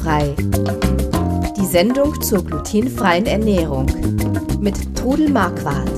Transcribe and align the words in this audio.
Glutenfrei. 0.00 0.34
Die 1.56 1.66
Sendung 1.66 2.20
zur 2.22 2.44
glutenfreien 2.44 3.26
Ernährung 3.26 3.86
mit 4.60 4.96
Trudel 4.96 5.30
Marquardt. 5.30 5.90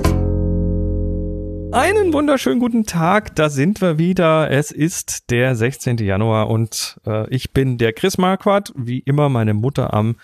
Einen 1.72 2.12
wunderschönen 2.12 2.60
guten 2.60 2.84
Tag, 2.84 3.34
da 3.36 3.48
sind 3.48 3.80
wir 3.80 3.98
wieder. 3.98 4.50
Es 4.50 4.70
ist 4.72 5.30
der 5.30 5.54
16. 5.54 5.98
Januar 5.98 6.50
und 6.50 7.00
äh, 7.06 7.32
ich 7.32 7.52
bin 7.52 7.78
der 7.78 7.92
Chris 7.92 8.18
Marquardt, 8.18 8.72
wie 8.76 8.98
immer 8.98 9.28
meine 9.28 9.54
Mutter 9.54 9.94
am 9.94 10.16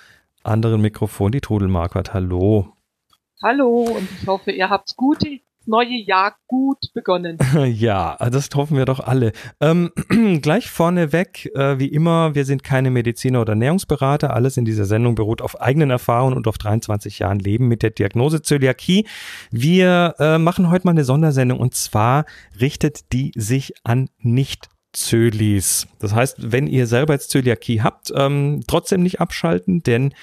anderen 0.43 0.83
Mikrofon, 0.83 1.33
die 1.33 1.41
Trudel 1.41 1.69
Marquardt. 1.69 2.13
Hallo. 2.13 2.73
Hallo 3.43 3.83
und 3.83 4.09
ich 4.21 4.27
hoffe, 4.27 4.51
ihr 4.51 4.69
habt 4.69 4.97
gute 4.97 5.41
neue 5.69 5.96
Jahr 6.05 6.35
gut 6.46 6.79
begonnen. 6.95 7.39
Ja, 7.69 8.16
das 8.30 8.48
hoffen 8.55 8.77
wir 8.77 8.87
doch 8.87 9.01
alle. 9.01 9.32
Ähm, 9.61 9.91
gleich 10.43 10.70
vorneweg, 10.70 11.51
äh, 11.55 11.79
wie 11.79 11.88
immer, 11.88 12.34
wir 12.34 12.45
sind 12.45 12.65
keine 12.65 12.91
Mediziner 12.91 13.43
oder 13.43 13.52
Ernährungsberater. 13.52 14.34
Alles 14.34 14.57
in 14.57 14.65
dieser 14.65 14.87
Sendung 14.87 15.15
beruht 15.15 15.43
auf 15.43 15.60
eigenen 15.60 15.91
Erfahrungen 15.91 16.37
und 16.37 16.48
auf 16.48 16.59
23 16.59 17.19
Jahren 17.19 17.38
Leben 17.38 17.69
mit 17.69 17.83
der 17.83 17.91
Diagnose 17.91 18.43
Zöliakie. 18.43 19.07
Wir 19.51 20.15
äh, 20.19 20.38
machen 20.38 20.70
heute 20.70 20.87
mal 20.87 20.93
eine 20.93 21.05
Sondersendung 21.05 21.60
und 21.60 21.74
zwar 21.74 22.24
richtet 22.59 23.12
die 23.12 23.32
sich 23.37 23.74
an 23.85 24.09
nicht 24.19 24.69
Zölis. 24.93 25.87
Das 25.98 26.15
heißt, 26.15 26.52
wenn 26.52 26.66
ihr 26.66 26.87
selber 26.87 27.12
jetzt 27.12 27.30
Zöliakie 27.30 27.82
habt, 27.82 28.10
ähm, 28.15 28.62
trotzdem 28.66 29.02
nicht 29.02 29.21
abschalten, 29.21 29.82
denn 29.82 30.15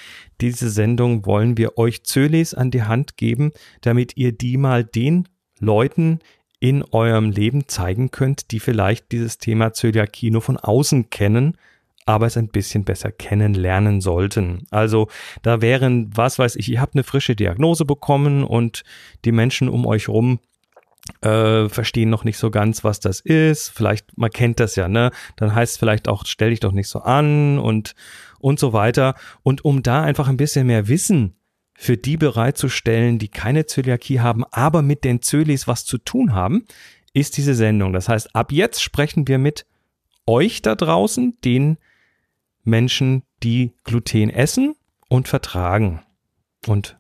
diese 0.42 0.70
Sendung 0.70 1.26
wollen 1.26 1.58
wir 1.58 1.78
euch 1.78 2.04
Zölis 2.04 2.54
an 2.54 2.72
die 2.72 2.84
Hand 2.84 3.16
geben, 3.16 3.52
damit 3.82 4.18
ihr 4.18 4.32
die 4.32 4.58
mal 4.58 4.84
den 4.84 5.28
Leuten 5.60 6.20
in 6.60 6.84
eurem 6.84 7.30
Leben 7.30 7.68
zeigen 7.68 8.12
könnt, 8.12 8.52
die 8.52 8.60
vielleicht 8.60 9.12
dieses 9.12 9.38
Thema 9.38 9.74
Zöliakie 9.74 10.32
nur 10.32 10.42
von 10.42 10.58
außen 10.58 11.10
kennen, 11.10 11.58
aber 12.06 12.28
es 12.28 12.38
ein 12.38 12.50
bisschen 12.50 12.86
besser 12.86 13.12
kennenlernen 13.12 14.00
sollten. 14.00 14.68
Also 14.70 15.08
da 15.42 15.62
wären, 15.62 16.16
was 16.16 16.40
weiß 16.40 16.56
ich, 16.56 16.70
ihr 16.70 16.82
habt 16.82 16.96
eine 16.96 17.04
frische 17.04 17.36
Diagnose 17.36 17.86
bekommen 17.86 18.44
und 18.44 18.84
die 19.26 19.32
Menschen 19.32 19.70
um 19.70 19.86
euch 19.86 20.08
rum 20.08 20.40
äh, 21.22 21.70
verstehen 21.70 22.10
noch 22.10 22.24
nicht 22.24 22.38
so 22.38 22.50
ganz, 22.50 22.84
was 22.84 23.00
das 23.00 23.20
ist. 23.20 23.70
Vielleicht, 23.70 24.18
man 24.18 24.32
kennt 24.32 24.60
das 24.60 24.76
ja, 24.76 24.88
ne? 24.88 25.12
Dann 25.36 25.54
heißt 25.54 25.74
es 25.74 25.80
vielleicht 25.80 26.08
auch, 26.08 26.26
stell 26.26 26.50
dich 26.50 26.60
doch 26.60 26.72
nicht 26.72 26.88
so 26.88 27.00
an 27.00 27.60
und, 27.60 27.96
und 28.40 28.60
so 28.60 28.74
weiter. 28.74 29.16
Und 29.44 29.66
um 29.66 29.84
da 29.84 30.02
einfach 30.02 30.28
ein 30.28 30.38
bisschen 30.38 30.68
mehr 30.68 30.88
Wissen 30.88 31.36
für 31.76 31.98
die 31.98 32.18
bereitzustellen, 32.18 33.20
die 33.20 33.28
keine 33.28 33.66
Zöliakie 33.66 34.22
haben, 34.22 34.46
aber 34.52 34.82
mit 34.82 35.04
den 35.04 35.22
Zölis 35.22 35.68
was 35.68 35.86
zu 35.86 35.98
tun 35.98 36.34
haben, 36.34 36.66
ist 37.14 37.38
diese 37.38 37.54
Sendung. 37.54 37.94
Das 37.94 38.10
heißt, 38.10 38.36
ab 38.36 38.52
jetzt 38.52 38.82
sprechen 38.82 39.28
wir 39.28 39.38
mit 39.38 39.66
euch 40.26 40.62
da 40.62 40.76
draußen, 40.76 41.38
den 41.44 41.78
Menschen, 42.64 43.24
die 43.44 43.74
Gluten 43.84 44.30
essen 44.30 44.76
und 45.10 45.28
vertragen. 45.28 46.02
Und 46.66 46.98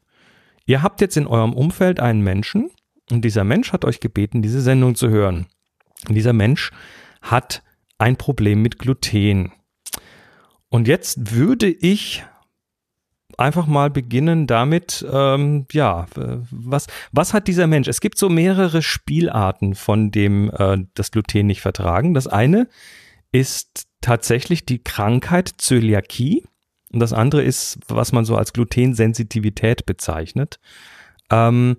ihr 0.66 0.84
habt 0.84 1.02
jetzt 1.02 1.18
in 1.18 1.26
eurem 1.26 1.54
Umfeld 1.54 2.00
einen 2.00 2.22
Menschen 2.22 2.70
und 3.10 3.24
dieser 3.24 3.44
Mensch 3.44 3.72
hat 3.72 3.86
euch 3.86 4.00
gebeten, 4.00 4.42
diese 4.42 4.62
Sendung 4.62 4.96
zu 4.96 5.10
hören. 5.10 5.48
Und 6.08 6.16
dieser 6.16 6.34
Mensch 6.34 6.72
hat 7.22 7.64
ein 7.98 8.18
Problem 8.18 8.62
mit 8.62 8.78
Gluten. 8.78 9.52
Und 10.70 10.88
jetzt 10.88 11.34
würde 11.34 11.68
ich 11.68 12.24
einfach 13.38 13.68
mal 13.68 13.90
beginnen 13.90 14.48
damit, 14.48 15.06
ähm, 15.12 15.66
ja, 15.72 16.06
was, 16.52 16.88
was 17.12 17.34
hat 17.34 17.48
dieser 17.48 17.68
Mensch? 17.68 17.88
Es 17.88 18.02
gibt 18.02 18.18
so 18.18 18.30
mehrere 18.30 18.82
Spielarten 18.82 19.76
von 19.76 20.12
dem 20.12 20.52
äh, 20.52 20.78
das 20.94 21.12
Gluten 21.12 21.48
nicht 21.48 21.62
vertragen. 21.62 22.14
Das 22.14 22.28
eine 22.28 22.68
ist 23.32 23.88
tatsächlich 24.02 24.66
die 24.66 24.84
Krankheit 24.84 25.52
Zöliakie 25.58 26.46
und 26.94 27.00
das 27.00 27.12
andere 27.12 27.44
ist, 27.44 27.80
was 27.88 28.12
man 28.12 28.24
so 28.24 28.38
als 28.38 28.54
Glutensensitivität 28.54 29.86
bezeichnet. 29.86 30.60
Ähm, 31.30 31.78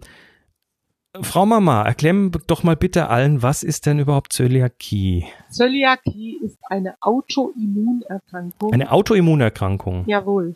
Frau 1.23 1.47
Mama, 1.47 1.83
erklären 1.83 2.31
doch 2.47 2.63
mal 2.63 2.77
bitte 2.77 3.09
allen, 3.09 3.43
was 3.43 3.63
ist 3.63 3.87
denn 3.87 3.99
überhaupt 3.99 4.33
Zöliakie? 4.33 5.25
Zöliakie 5.51 6.39
ist 6.43 6.59
eine 6.69 6.97
Autoimmunerkrankung. 7.01 8.73
Eine 8.73 8.93
Autoimmunerkrankung? 8.93 10.05
Jawohl. 10.07 10.55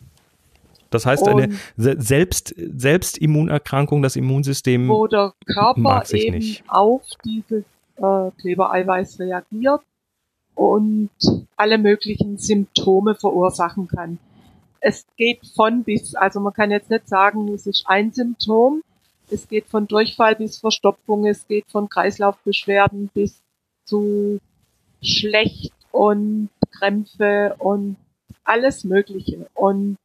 Das 0.90 1.06
heißt 1.06 1.26
eine 1.28 1.50
Selbst, 1.76 2.54
Selbstimmunerkrankung, 2.56 4.02
das 4.02 4.16
Immunsystem. 4.16 4.88
Wo 4.88 5.06
der 5.06 5.32
Körper 5.46 6.02
eben 6.12 6.38
nicht. 6.38 6.64
auf 6.68 7.02
dieses 7.24 7.64
äh, 7.96 8.30
Klebereiweiß 8.40 9.20
reagiert 9.20 9.82
und 10.54 11.10
alle 11.56 11.78
möglichen 11.78 12.36
Symptome 12.38 13.14
verursachen 13.14 13.88
kann. 13.88 14.18
Es 14.80 15.06
geht 15.16 15.40
von 15.54 15.84
bis, 15.84 16.14
also 16.14 16.40
man 16.40 16.52
kann 16.52 16.70
jetzt 16.70 16.90
nicht 16.90 17.08
sagen, 17.08 17.48
es 17.48 17.66
ist 17.66 17.84
ein 17.86 18.12
Symptom. 18.12 18.82
Es 19.30 19.46
geht 19.46 19.66
von 19.66 19.86
Durchfall 19.86 20.34
bis 20.34 20.58
Verstopfung, 20.58 21.24
es 21.26 21.46
geht 21.46 21.66
von 21.70 21.88
Kreislaufbeschwerden 21.88 23.10
bis 23.14 23.40
zu 23.84 24.40
schlecht 25.02 25.72
und 25.92 26.50
Krämpfe 26.72 27.54
und 27.58 27.96
alles 28.44 28.84
Mögliche. 28.84 29.46
Und 29.54 29.96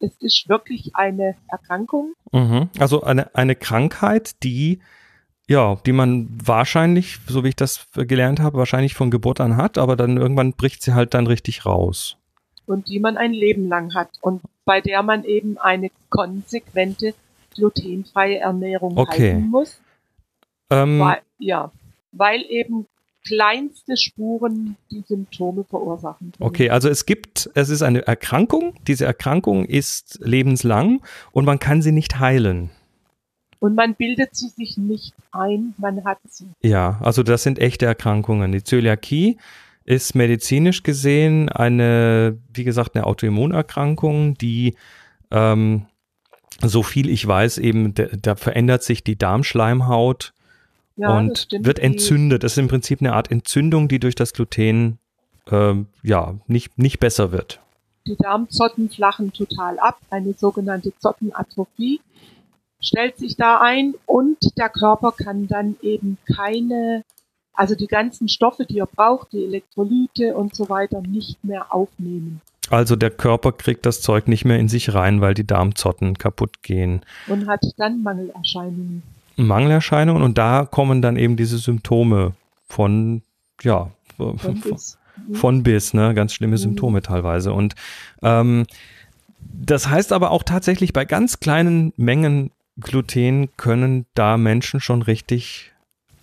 es 0.00 0.12
ist 0.20 0.48
wirklich 0.48 0.94
eine 0.94 1.36
Erkrankung. 1.48 2.14
Mhm. 2.32 2.68
Also 2.78 3.02
eine, 3.02 3.34
eine 3.34 3.56
Krankheit, 3.56 4.42
die 4.42 4.80
ja, 5.48 5.76
die 5.86 5.92
man 5.92 6.28
wahrscheinlich, 6.30 7.18
so 7.26 7.42
wie 7.42 7.48
ich 7.48 7.56
das 7.56 7.88
gelernt 7.94 8.38
habe, 8.38 8.58
wahrscheinlich 8.58 8.94
von 8.94 9.10
Geburt 9.10 9.40
an 9.40 9.56
hat, 9.56 9.78
aber 9.78 9.96
dann 9.96 10.18
irgendwann 10.18 10.52
bricht 10.52 10.82
sie 10.82 10.92
halt 10.92 11.14
dann 11.14 11.26
richtig 11.26 11.64
raus. 11.64 12.18
Und 12.66 12.88
die 12.88 13.00
man 13.00 13.16
ein 13.16 13.32
Leben 13.32 13.66
lang 13.66 13.94
hat 13.94 14.10
und 14.20 14.42
bei 14.66 14.82
der 14.82 15.02
man 15.02 15.24
eben 15.24 15.56
eine 15.56 15.90
konsequente 16.10 17.14
glutenfreie 17.54 18.40
Ernährung 18.40 18.98
okay. 18.98 19.32
halten 19.32 19.48
muss. 19.48 19.80
Ähm, 20.68 21.00
weil, 21.00 21.22
ja, 21.38 21.72
weil 22.12 22.42
eben 22.42 22.86
kleinste 23.26 23.96
Spuren 23.96 24.76
die 24.90 25.02
Symptome 25.06 25.64
verursachen. 25.64 26.32
Können. 26.32 26.48
Okay, 26.48 26.70
also 26.70 26.88
es 26.88 27.06
gibt, 27.06 27.50
es 27.54 27.68
ist 27.68 27.82
eine 27.82 28.06
Erkrankung. 28.06 28.74
Diese 28.86 29.04
Erkrankung 29.04 29.64
ist 29.64 30.18
lebenslang 30.22 31.02
und 31.32 31.44
man 31.44 31.58
kann 31.58 31.82
sie 31.82 31.92
nicht 31.92 32.18
heilen. 32.18 32.70
Und 33.60 33.74
man 33.74 33.94
bildet 33.96 34.36
sie 34.36 34.48
sich 34.48 34.76
nicht 34.76 35.14
ein, 35.32 35.74
man 35.78 36.04
hat 36.04 36.18
sie. 36.28 36.46
Ja, 36.62 36.98
also 37.02 37.22
das 37.22 37.42
sind 37.42 37.58
echte 37.58 37.86
Erkrankungen. 37.86 38.52
Die 38.52 38.62
Zöliakie 38.62 39.38
ist 39.84 40.14
medizinisch 40.14 40.82
gesehen 40.82 41.48
eine, 41.48 42.38
wie 42.52 42.64
gesagt, 42.64 42.94
eine 42.94 43.06
Autoimmunerkrankung, 43.06 44.34
die 44.34 44.76
ähm, 45.30 45.86
so 46.62 46.82
viel 46.82 47.08
ich 47.08 47.26
weiß, 47.26 47.58
eben 47.58 47.94
da 47.94 48.36
verändert 48.36 48.82
sich 48.82 49.02
die 49.02 49.16
Darmschleimhaut 49.16 50.34
ja, 50.98 51.16
und 51.16 51.48
wird 51.50 51.78
entzündet. 51.78 52.44
Das 52.44 52.52
ist 52.52 52.58
im 52.58 52.68
Prinzip 52.68 53.00
eine 53.00 53.14
Art 53.14 53.30
Entzündung, 53.30 53.88
die 53.88 53.98
durch 53.98 54.14
das 54.14 54.32
Gluten 54.32 54.98
äh, 55.50 55.74
ja 56.02 56.34
nicht, 56.46 56.78
nicht 56.78 57.00
besser 57.00 57.32
wird. 57.32 57.60
Die 58.06 58.16
Darmzotten 58.16 58.90
flachen 58.90 59.32
total 59.32 59.78
ab, 59.78 59.98
eine 60.10 60.32
sogenannte 60.34 60.92
Zottenatrophie 60.98 62.00
stellt 62.80 63.18
sich 63.18 63.36
da 63.36 63.60
ein 63.60 63.94
und 64.06 64.38
der 64.56 64.68
Körper 64.68 65.12
kann 65.12 65.46
dann 65.46 65.76
eben 65.82 66.18
keine, 66.36 67.04
also 67.52 67.74
die 67.74 67.86
ganzen 67.86 68.28
Stoffe, 68.28 68.64
die 68.66 68.78
er 68.78 68.86
braucht, 68.86 69.32
die 69.32 69.44
Elektrolyte 69.44 70.36
und 70.36 70.54
so 70.54 70.68
weiter, 70.68 71.00
nicht 71.00 71.42
mehr 71.44 71.74
aufnehmen. 71.74 72.40
Also 72.70 72.96
der 72.96 73.10
Körper 73.10 73.52
kriegt 73.52 73.86
das 73.86 74.02
Zeug 74.02 74.28
nicht 74.28 74.44
mehr 74.44 74.58
in 74.58 74.68
sich 74.68 74.92
rein, 74.92 75.20
weil 75.20 75.34
die 75.34 75.46
Darmzotten 75.46 76.18
kaputt 76.18 76.62
gehen. 76.62 77.00
Und 77.26 77.48
hat 77.48 77.64
dann 77.78 78.02
Mangelerscheinungen. 78.02 79.02
Mangelerscheinungen 79.46 80.22
und 80.22 80.36
da 80.36 80.66
kommen 80.70 81.00
dann 81.00 81.16
eben 81.16 81.36
diese 81.36 81.58
Symptome 81.58 82.32
von, 82.68 83.22
ja, 83.62 83.90
von 84.16 84.60
bis, 84.60 84.98
von 85.32 85.62
bis 85.62 85.94
ne? 85.94 86.14
Ganz 86.14 86.32
schlimme 86.32 86.56
mhm. 86.56 86.58
Symptome 86.58 87.02
teilweise. 87.02 87.52
Und 87.52 87.74
ähm, 88.22 88.64
das 89.40 89.88
heißt 89.88 90.12
aber 90.12 90.30
auch 90.30 90.42
tatsächlich, 90.42 90.92
bei 90.92 91.04
ganz 91.04 91.40
kleinen 91.40 91.92
Mengen 91.96 92.50
Gluten 92.80 93.48
können 93.56 94.06
da 94.14 94.36
Menschen 94.36 94.80
schon 94.80 95.02
richtig 95.02 95.72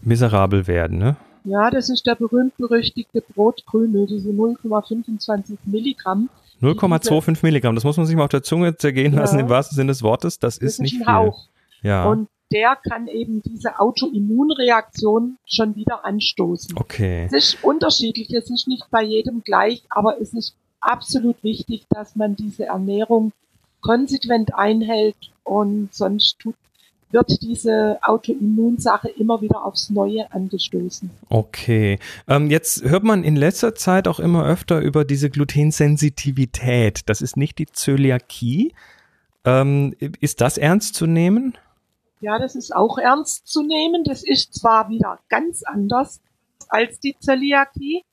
miserabel 0.02 0.68
werden, 0.68 0.98
ne? 0.98 1.16
Ja, 1.44 1.70
das 1.70 1.90
ist 1.90 2.08
der 2.08 2.16
berühmt-berüchtigte 2.16 3.22
Brotkrümel, 3.22 4.08
diese 4.08 4.30
0,25 4.30 5.58
Milligramm. 5.66 6.30
0,25 6.62 7.40
Milligramm, 7.44 7.76
das 7.76 7.84
muss 7.84 7.98
man 7.98 8.06
sich 8.06 8.16
mal 8.16 8.24
auf 8.24 8.30
der 8.30 8.42
Zunge 8.42 8.78
zergehen 8.78 9.14
ja. 9.14 9.20
lassen, 9.20 9.40
im 9.40 9.50
wahrsten 9.50 9.76
Sinne 9.76 9.92
des 9.92 10.02
Wortes. 10.02 10.40
Das, 10.40 10.58
das 10.58 10.64
ist, 10.64 10.74
ist 10.74 10.80
nicht 10.80 11.02
ein 11.02 11.14
Hauch. 11.14 11.48
Viel. 11.82 11.90
Ja. 11.90 12.06
Und 12.06 12.30
der 12.56 12.78
kann 12.78 13.08
eben 13.08 13.42
diese 13.42 13.80
Autoimmunreaktion 13.82 15.38
schon 15.46 15.76
wieder 15.76 16.06
anstoßen. 16.06 16.78
Okay. 16.78 17.26
Es 17.26 17.34
ist 17.34 17.64
unterschiedlich, 17.64 18.34
es 18.34 18.50
ist 18.50 18.70
nicht 18.70 18.86
bei 18.90 19.04
jedem 19.04 19.44
gleich, 19.44 19.84
aber 19.90 20.22
es 20.22 20.34
ist 20.34 20.56
absolut 20.80 21.44
wichtig, 21.44 21.86
dass 21.90 22.16
man 22.16 22.38
diese 22.38 22.68
Ernährung 22.68 23.34
konsequent 23.82 24.56
einhält 24.56 25.18
und 25.44 25.94
sonst 25.94 26.40
tut 26.40 26.56
wird 27.12 27.42
diese 27.42 28.00
Autoimmunsache 28.02 29.10
immer 29.10 29.42
wieder 29.42 29.64
aufs 29.64 29.90
Neue 29.90 30.30
angestoßen. 30.34 31.10
Okay. 31.30 32.00
Ähm, 32.28 32.50
jetzt 32.50 32.84
hört 32.84 33.04
man 33.04 33.24
in 33.24 33.36
letzter 33.36 33.76
Zeit 33.76 34.08
auch 34.08 34.20
immer 34.20 34.46
öfter 34.46 34.80
über 34.80 35.06
diese 35.06 35.30
Glutensensitivität. 35.30 37.02
Das 37.06 37.22
ist 37.22 37.38
nicht 37.38 37.60
die 37.60 37.68
Zöliakie. 37.68 38.74
Ähm, 39.46 39.94
ist 40.20 40.42
das 40.42 40.58
ernst 40.58 40.96
zu 40.96 41.06
nehmen? 41.06 41.54
Ja, 42.26 42.40
das 42.40 42.56
ist 42.56 42.76
auch 42.76 42.98
ernst 42.98 43.48
zu 43.48 43.62
nehmen. 43.62 44.04
Das 44.04 44.24
ist 44.24 44.56
zwar 44.56 44.90
wieder 44.90 45.20
ganz 45.30 45.62
anders 45.62 46.22
als 46.70 47.00
die 47.00 47.16
Zöliakie. 47.20 48.04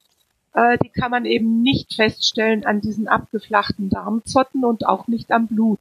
Äh, 0.53 0.76
die 0.85 0.91
kann 0.91 1.11
man 1.11 1.25
eben 1.25 1.62
nicht 1.62 1.94
feststellen 1.94 2.67
an 2.67 2.82
diesen 2.82 3.09
abgeflachten 3.09 3.88
Darmzotten 3.88 4.67
und 4.67 4.87
auch 4.87 5.09
nicht 5.09 5.32
am 5.32 5.47
Blut. 5.47 5.79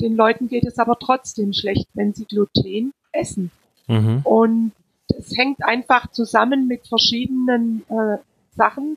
Den 0.00 0.16
Leuten 0.16 0.48
geht 0.48 0.64
es 0.64 0.78
aber 0.78 0.98
trotzdem 0.98 1.52
schlecht, 1.52 1.86
wenn 1.92 2.14
sie 2.14 2.24
Gluten 2.24 2.94
essen. 3.12 3.50
Mhm. 3.88 4.22
Und 4.24 4.72
es 5.08 5.36
hängt 5.36 5.62
einfach 5.62 6.10
zusammen 6.12 6.68
mit 6.68 6.88
verschiedenen 6.88 7.84
äh, 7.90 8.16
Sachen. 8.56 8.96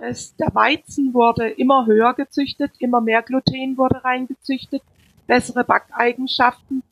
Es, 0.00 0.34
der 0.34 0.52
Weizen 0.52 1.14
wurde 1.14 1.48
immer 1.48 1.86
höher 1.86 2.14
gezüchtet, 2.14 2.72
immer 2.80 3.00
mehr 3.00 3.22
Gluten 3.22 3.78
wurde 3.78 4.02
reingezüchtet, 4.02 4.82
bessere 5.28 5.62
Backeigenschaften 5.62 6.82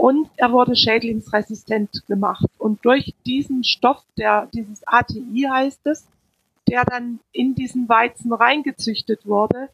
und 0.00 0.30
er 0.38 0.50
wurde 0.50 0.74
schädlingsresistent 0.76 2.06
gemacht. 2.06 2.46
Und 2.56 2.82
durch 2.86 3.14
diesen 3.26 3.64
Stoff, 3.64 4.02
der 4.16 4.48
dieses 4.54 4.82
ATI 4.86 5.46
heißt 5.50 5.86
es, 5.88 6.08
der 6.66 6.84
dann 6.86 7.20
in 7.32 7.54
diesen 7.54 7.86
Weizen 7.86 8.32
reingezüchtet 8.32 9.26
wurde, 9.26 9.68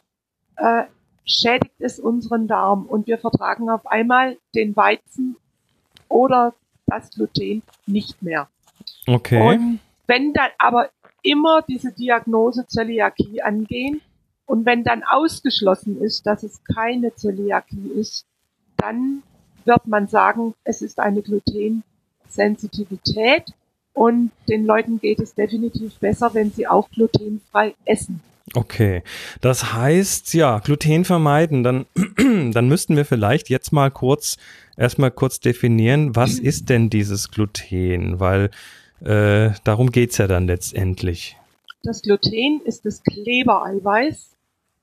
äh, 0.56 0.82
schädigt 1.24 1.76
es 1.78 2.00
unseren 2.00 2.48
Darm 2.48 2.86
und 2.86 3.06
wir 3.06 3.18
vertragen 3.18 3.70
auf 3.70 3.86
einmal 3.86 4.36
den 4.52 4.74
Weizen 4.74 5.36
oder 6.08 6.54
das 6.86 7.10
Gluten 7.10 7.62
nicht 7.86 8.20
mehr. 8.20 8.48
Okay. 9.06 9.40
Und 9.40 9.78
wenn 10.08 10.32
dann 10.32 10.50
aber 10.58 10.90
immer 11.22 11.62
diese 11.62 11.92
Diagnose 11.92 12.66
Zöliakie 12.66 13.42
angehen 13.42 14.00
und 14.44 14.66
wenn 14.66 14.82
dann 14.82 15.04
ausgeschlossen 15.04 16.02
ist, 16.02 16.26
dass 16.26 16.42
es 16.42 16.64
keine 16.64 17.14
Zöliakie 17.14 17.92
ist, 17.94 18.26
dann 18.76 19.22
wird 19.66 19.86
man 19.86 20.08
sagen, 20.08 20.54
es 20.64 20.82
ist 20.82 21.00
eine 21.00 21.22
Glutensensitivität 21.22 23.44
und 23.92 24.30
den 24.48 24.66
Leuten 24.66 25.00
geht 25.00 25.20
es 25.20 25.34
definitiv 25.34 25.98
besser, 25.98 26.34
wenn 26.34 26.50
sie 26.50 26.66
auch 26.66 26.90
glutenfrei 26.90 27.74
essen. 27.84 28.20
Okay, 28.54 29.02
das 29.40 29.72
heißt, 29.72 30.34
ja, 30.34 30.60
Gluten 30.60 31.04
vermeiden, 31.04 31.64
dann, 31.64 31.86
dann 32.52 32.68
müssten 32.68 32.96
wir 32.96 33.04
vielleicht 33.04 33.48
jetzt 33.48 33.72
mal 33.72 33.90
kurz, 33.90 34.36
erstmal 34.76 35.10
kurz 35.10 35.40
definieren, 35.40 36.14
was 36.14 36.38
ist 36.38 36.68
denn 36.68 36.88
dieses 36.88 37.30
Gluten, 37.30 38.20
weil 38.20 38.50
äh, 39.00 39.50
darum 39.64 39.90
geht's 39.90 40.18
ja 40.18 40.28
dann 40.28 40.46
letztendlich. 40.46 41.36
Das 41.82 42.02
Gluten 42.02 42.60
ist 42.64 42.86
das 42.86 43.02
Klebereiweiß, 43.02 44.36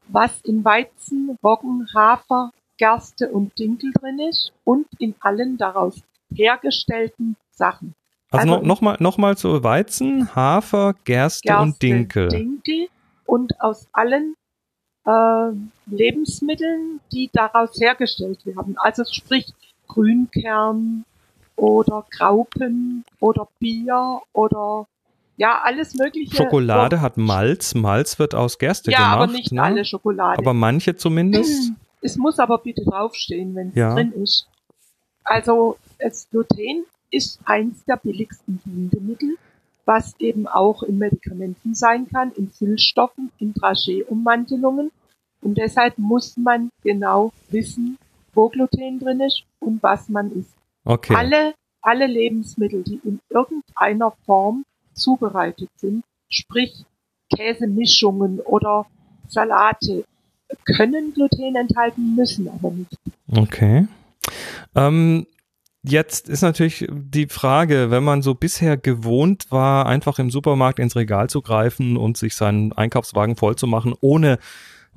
was 0.10 0.32
in 0.44 0.66
Weizen, 0.66 1.38
Roggen, 1.44 1.88
Hafer, 1.94 2.52
Gerste 2.78 3.30
und 3.30 3.58
Dinkel 3.58 3.92
drin 3.94 4.20
ist 4.20 4.52
und 4.64 4.88
in 5.00 5.16
allen 5.20 5.58
daraus 5.58 6.02
hergestellten 6.34 7.36
Sachen. 7.52 7.94
Also, 8.32 8.54
also 8.56 8.66
nochmal 8.66 8.98
noch 9.00 9.18
mal 9.18 9.38
zu 9.38 9.64
Weizen, 9.64 10.36
Hafer, 10.36 10.96
Gerste, 11.04 11.48
Gerste 11.48 11.62
und 11.62 11.82
Dinkel. 11.82 12.28
Dinkel 12.30 12.88
und 13.26 13.62
aus 13.62 13.88
allen 13.94 14.36
äh, 15.06 15.52
Lebensmitteln, 15.86 17.00
die 17.12 17.30
daraus 17.32 17.80
hergestellt 17.80 18.46
werden. 18.46 18.76
Also 18.78 19.04
sprich 19.06 19.54
Grünkern 19.88 21.06
oder 21.56 22.06
Graupen 22.10 23.06
oder 23.20 23.48
Bier 23.60 24.22
oder 24.34 24.88
ja, 25.38 25.62
alles 25.64 25.96
mögliche. 25.96 26.36
Schokolade 26.36 27.02
hat 27.02 27.18
Malz. 27.18 27.74
Malz 27.76 28.20
wird 28.20 28.36
aus 28.36 28.60
Gerste 28.60 28.92
ja, 28.92 28.98
gemacht. 28.98 29.12
Ja, 29.12 29.24
aber 29.24 29.32
nicht 29.32 29.52
ne? 29.52 29.64
alle 29.64 29.86
Schokolade. 29.86 30.40
Aber 30.40 30.54
manche 30.54 30.96
zumindest. 30.96 31.72
Es 32.04 32.18
muss 32.18 32.40
aber 32.40 32.58
bitte 32.58 32.84
draufstehen, 32.84 33.56
wenn 33.56 33.70
es 33.70 33.76
ja. 33.76 33.94
drin 33.94 34.12
ist. 34.14 34.48
Also 35.24 35.78
das 36.00 36.30
Gluten 36.30 36.86
ist 37.10 37.40
eins 37.46 37.84
der 37.86 37.98
billigsten 37.98 38.58
Bindemittel 38.66 39.38
was 39.86 40.20
eben 40.20 40.48
auch 40.48 40.84
in 40.84 40.98
Medikamenten 40.98 41.76
sein 41.76 42.08
kann, 42.08 42.32
in 42.34 42.50
Füllstoffen, 42.50 43.32
in 43.40 43.54
Dragé-Ummantelungen. 43.54 44.92
Und 45.42 45.58
deshalb 45.58 45.98
muss 45.98 46.38
man 46.38 46.70
genau 46.84 47.34
wissen, 47.50 47.98
wo 48.34 48.50
Gluten 48.50 49.00
drin 49.00 49.20
ist 49.20 49.44
und 49.60 49.84
was 49.84 50.10
man 50.10 50.32
isst. 50.32 50.56
Okay. 50.86 51.14
Alle, 51.16 51.54
alle 51.82 52.08
Lebensmittel, 52.08 52.84
die 52.84 53.02
in 53.04 53.20
irgendeiner 53.30 54.12
Form 54.26 54.64
zubereitet 54.94 55.70
sind, 55.76 56.04
sprich 56.30 56.86
Käsemischungen 57.36 58.40
oder 58.40 58.86
Salate, 59.28 60.06
können 60.66 61.14
Gluten 61.14 61.56
enthalten, 61.56 62.16
müssen 62.16 62.48
aber 62.48 62.72
nicht. 62.72 62.98
Okay. 63.32 63.88
Ähm, 64.76 65.26
Jetzt 65.86 66.30
ist 66.30 66.42
natürlich 66.42 66.88
die 66.90 67.28
Frage, 67.28 67.92
wenn 67.92 68.06
man 68.06 68.22
so 68.22 68.36
bisher 68.36 68.78
gewohnt 68.78 69.48
war, 69.50 69.86
einfach 69.86 70.18
im 70.18 70.32
Supermarkt 70.32 70.80
ins 70.80 70.96
Regal 70.96 71.30
zu 71.30 71.42
greifen 71.42 71.98
und 71.98 72.16
sich 72.16 72.36
seinen 72.36 72.72
Einkaufswagen 72.72 73.36
voll 73.36 73.58
zu 73.58 73.68
machen, 73.68 73.94
ohne 74.00 74.40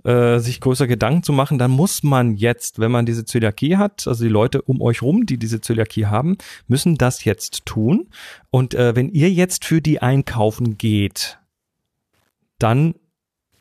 äh, 0.04 0.38
sich 0.38 0.60
größer 0.60 0.86
Gedanken 0.86 1.24
zu 1.24 1.32
machen, 1.32 1.58
dann 1.58 1.72
muss 1.72 2.04
man 2.04 2.36
jetzt, 2.36 2.78
wenn 2.78 2.92
man 2.92 3.04
diese 3.04 3.24
Zöliakie 3.24 3.78
hat, 3.78 4.06
also 4.06 4.22
die 4.22 4.30
Leute 4.30 4.62
um 4.62 4.80
euch 4.80 5.02
rum, 5.02 5.26
die 5.26 5.38
diese 5.38 5.60
Zöliakie 5.60 6.06
haben, 6.06 6.36
müssen 6.68 6.96
das 6.96 7.24
jetzt 7.24 7.66
tun. 7.66 8.06
Und 8.50 8.74
äh, 8.74 8.94
wenn 8.94 9.08
ihr 9.08 9.30
jetzt 9.32 9.64
für 9.64 9.82
die 9.82 10.00
einkaufen 10.00 10.78
geht, 10.78 11.38
dann 12.60 12.94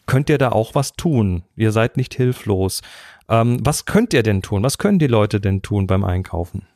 könnt 0.06 0.30
ihr 0.30 0.38
da 0.38 0.52
auch 0.52 0.75
was 0.75 0.94
tun. 0.94 1.44
Ihr 1.56 1.72
seid 1.72 1.98
nicht 1.98 2.13
hilflos. 2.13 2.81
Ähm, 3.28 3.60
was 3.63 3.86
könnt 3.86 4.13
ihr 4.13 4.24
denn 4.24 4.42
tun? 4.42 4.63
Was 4.63 4.78
können 4.78 5.00
die 5.00 5.07
Leute 5.07 5.40
denn 5.40 5.62
tun 5.62 5.88
beim 5.88 6.04
Einkaufen? 6.04 6.68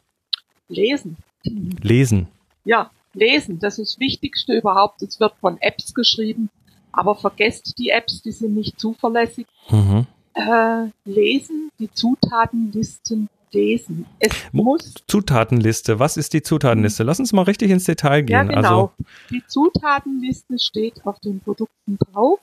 Lesen. 0.67 1.17
Lesen. 1.43 2.27
Ja, 2.65 2.91
lesen. 3.13 3.59
Das 3.59 3.79
ist 3.79 3.95
das 3.95 3.99
Wichtigste 3.99 4.57
überhaupt. 4.57 5.01
Es 5.01 5.19
wird 5.19 5.33
von 5.39 5.57
Apps 5.61 5.93
geschrieben, 5.93 6.49
aber 6.91 7.15
vergesst 7.15 7.77
die 7.77 7.89
Apps, 7.89 8.21
die 8.21 8.31
sind 8.31 8.55
nicht 8.55 8.79
zuverlässig. 8.79 9.47
Mhm. 9.69 10.05
Äh, 10.33 10.89
lesen, 11.05 11.71
die 11.79 11.91
Zutatenlisten 11.91 13.29
lesen. 13.51 14.05
Es 14.19 14.31
muss 14.51 14.93
Zutatenliste. 15.07 15.99
Was 15.99 16.17
ist 16.17 16.33
die 16.33 16.43
Zutatenliste? 16.43 17.03
Lass 17.03 17.19
uns 17.19 17.33
mal 17.33 17.43
richtig 17.43 17.71
ins 17.71 17.85
Detail 17.85 18.21
gehen. 18.21 18.35
Ja, 18.35 18.43
genau. 18.43 18.57
Also, 18.57 18.91
die 19.31 19.43
Zutatenliste 19.47 20.59
steht 20.59 21.05
auf 21.05 21.19
den 21.19 21.39
Produkten 21.39 21.97
drauf 21.97 22.39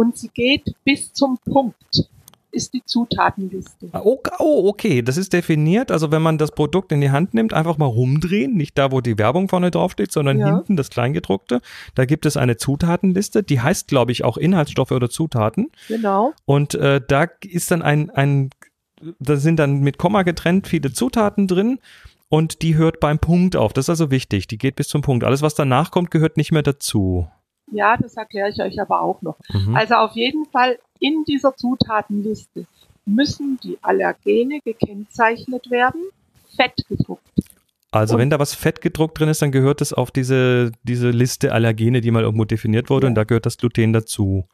und 0.00 0.16
sie 0.16 0.30
geht 0.32 0.74
bis 0.82 1.12
zum 1.12 1.38
Punkt 1.44 2.08
ist 2.52 2.72
die 2.72 2.82
Zutatenliste. 2.84 3.90
Ah, 3.92 4.00
oh, 4.02 4.18
oh, 4.38 4.68
okay, 4.68 5.02
das 5.02 5.16
ist 5.16 5.32
definiert. 5.32 5.92
Also 5.92 6.10
wenn 6.10 6.22
man 6.22 6.38
das 6.38 6.52
Produkt 6.52 6.90
in 6.90 7.00
die 7.00 7.10
Hand 7.10 7.34
nimmt, 7.34 7.52
einfach 7.52 7.78
mal 7.78 7.86
rumdrehen, 7.86 8.56
nicht 8.56 8.76
da, 8.76 8.90
wo 8.90 9.00
die 9.02 9.18
Werbung 9.18 9.48
vorne 9.48 9.70
draufsteht, 9.70 10.10
sondern 10.10 10.38
ja. 10.38 10.46
hinten 10.46 10.74
das 10.74 10.90
Kleingedruckte. 10.90 11.60
Da 11.94 12.06
gibt 12.06 12.26
es 12.26 12.36
eine 12.36 12.56
Zutatenliste, 12.56 13.44
die 13.44 13.60
heißt, 13.60 13.88
glaube 13.88 14.10
ich, 14.10 14.24
auch 14.24 14.36
Inhaltsstoffe 14.36 14.90
oder 14.90 15.10
Zutaten. 15.10 15.70
Genau. 15.86 16.32
Und 16.44 16.74
äh, 16.74 17.00
da 17.06 17.28
ist 17.42 17.70
dann 17.70 17.82
ein, 17.82 18.10
ein, 18.10 18.50
da 19.20 19.36
sind 19.36 19.60
dann 19.60 19.80
mit 19.80 19.98
Komma 19.98 20.22
getrennt 20.22 20.66
viele 20.66 20.92
Zutaten 20.92 21.46
drin. 21.46 21.78
Und 22.28 22.62
die 22.62 22.74
hört 22.74 23.00
beim 23.00 23.18
Punkt 23.18 23.54
auf. 23.54 23.74
Das 23.74 23.84
ist 23.84 23.90
also 23.90 24.10
wichtig. 24.10 24.48
Die 24.48 24.58
geht 24.58 24.76
bis 24.76 24.88
zum 24.88 25.02
Punkt. 25.02 25.24
Alles, 25.24 25.42
was 25.42 25.54
danach 25.54 25.90
kommt, 25.90 26.10
gehört 26.10 26.36
nicht 26.36 26.52
mehr 26.52 26.62
dazu. 26.62 27.28
Ja, 27.72 27.96
das 27.96 28.16
erkläre 28.16 28.50
ich 28.50 28.60
euch 28.60 28.80
aber 28.80 29.00
auch 29.00 29.22
noch. 29.22 29.36
Mhm. 29.52 29.76
Also 29.76 29.94
auf 29.94 30.12
jeden 30.14 30.46
Fall 30.46 30.78
in 30.98 31.24
dieser 31.24 31.56
Zutatenliste 31.56 32.66
müssen 33.06 33.58
die 33.62 33.78
Allergene 33.82 34.60
gekennzeichnet 34.60 35.70
werden, 35.70 36.02
fett 36.56 36.84
gedruckt. 36.88 37.22
Also 37.92 38.14
und 38.14 38.20
wenn 38.20 38.30
da 38.30 38.38
was 38.38 38.54
fett 38.54 38.80
gedruckt 38.80 39.18
drin 39.18 39.28
ist, 39.28 39.42
dann 39.42 39.50
gehört 39.50 39.80
es 39.80 39.92
auf 39.92 40.10
diese, 40.10 40.70
diese 40.84 41.10
Liste 41.10 41.52
Allergene, 41.52 42.00
die 42.00 42.10
mal 42.10 42.22
irgendwo 42.22 42.44
definiert 42.44 42.88
wurde 42.88 43.06
ja. 43.06 43.08
und 43.08 43.14
da 43.14 43.24
gehört 43.24 43.46
das 43.46 43.58
Gluten 43.58 43.92
dazu. 43.92 44.46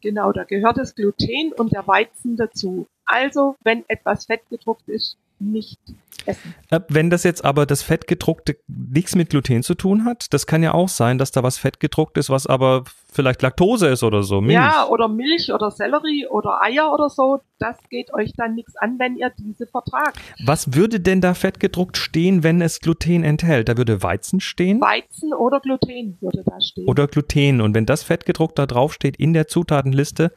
Genau, 0.00 0.32
da 0.32 0.44
gehört 0.44 0.78
das 0.78 0.94
Gluten 0.94 1.52
und 1.56 1.72
der 1.72 1.86
Weizen 1.86 2.36
dazu. 2.36 2.86
Also, 3.04 3.56
wenn 3.64 3.84
etwas 3.88 4.26
fett 4.26 4.42
gedruckt 4.48 4.88
ist, 4.88 5.18
nicht 5.40 5.80
essen. 6.26 6.54
Äh, 6.70 6.80
wenn 6.88 7.10
das 7.10 7.24
jetzt 7.24 7.44
aber 7.44 7.66
das 7.66 7.82
Fettgedruckte 7.82 8.56
nichts 8.66 9.14
mit 9.14 9.30
Gluten 9.30 9.62
zu 9.62 9.74
tun 9.74 10.04
hat, 10.04 10.32
das 10.32 10.46
kann 10.46 10.62
ja 10.62 10.74
auch 10.74 10.88
sein, 10.88 11.18
dass 11.18 11.30
da 11.30 11.42
was 11.42 11.58
fettgedruckt 11.58 12.18
ist, 12.18 12.30
was 12.30 12.46
aber 12.46 12.84
vielleicht 13.10 13.42
Laktose 13.42 13.88
ist 13.88 14.02
oder 14.02 14.22
so. 14.22 14.40
Milch. 14.40 14.54
Ja, 14.54 14.86
oder 14.88 15.08
Milch 15.08 15.52
oder 15.52 15.70
Sellerie 15.70 16.26
oder 16.26 16.62
Eier 16.62 16.92
oder 16.92 17.08
so. 17.08 17.40
Das 17.58 17.76
geht 17.90 18.12
euch 18.12 18.32
dann 18.36 18.54
nichts 18.54 18.76
an, 18.76 18.98
wenn 18.98 19.16
ihr 19.16 19.32
diese 19.36 19.66
vertragt. 19.66 20.18
Was 20.44 20.74
würde 20.74 21.00
denn 21.00 21.20
da 21.20 21.34
fettgedruckt 21.34 21.96
stehen, 21.96 22.42
wenn 22.42 22.60
es 22.60 22.80
Gluten 22.80 23.24
enthält? 23.24 23.68
Da 23.68 23.76
würde 23.76 24.02
Weizen 24.02 24.40
stehen? 24.40 24.80
Weizen 24.80 25.32
oder 25.32 25.60
Gluten 25.60 26.18
würde 26.20 26.44
da 26.44 26.60
stehen. 26.60 26.86
Oder 26.88 27.06
Gluten. 27.06 27.60
Und 27.60 27.74
wenn 27.74 27.86
das 27.86 28.02
fettgedruckt 28.02 28.58
da 28.58 28.66
drauf 28.66 28.92
steht 28.92 29.16
in 29.16 29.32
der 29.32 29.48
Zutatenliste, 29.48 30.32